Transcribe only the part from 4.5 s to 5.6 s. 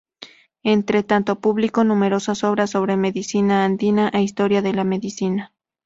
de la medicina.